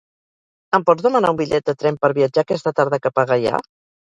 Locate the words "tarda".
2.81-3.03